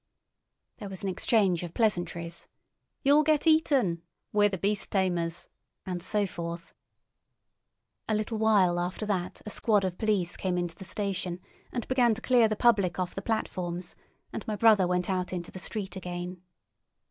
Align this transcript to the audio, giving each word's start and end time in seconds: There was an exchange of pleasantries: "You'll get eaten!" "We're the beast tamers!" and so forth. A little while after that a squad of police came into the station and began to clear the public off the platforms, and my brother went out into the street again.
There 0.77 0.89
was 0.89 1.03
an 1.03 1.09
exchange 1.09 1.61
of 1.61 1.75
pleasantries: 1.75 2.47
"You'll 3.03 3.21
get 3.21 3.45
eaten!" 3.45 4.01
"We're 4.33 4.49
the 4.49 4.57
beast 4.57 4.89
tamers!" 4.89 5.47
and 5.85 6.01
so 6.01 6.25
forth. 6.25 6.73
A 8.09 8.15
little 8.15 8.39
while 8.39 8.79
after 8.79 9.05
that 9.05 9.43
a 9.45 9.51
squad 9.51 9.83
of 9.83 9.99
police 9.99 10.37
came 10.37 10.57
into 10.57 10.73
the 10.73 10.85
station 10.85 11.39
and 11.71 11.87
began 11.87 12.15
to 12.15 12.21
clear 12.23 12.47
the 12.47 12.55
public 12.55 12.97
off 12.97 13.13
the 13.13 13.21
platforms, 13.21 13.93
and 14.33 14.43
my 14.47 14.55
brother 14.55 14.87
went 14.87 15.07
out 15.07 15.31
into 15.31 15.51
the 15.51 15.59
street 15.59 15.95
again. 15.95 16.41